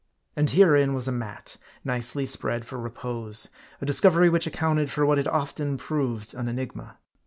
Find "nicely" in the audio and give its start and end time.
1.83-2.25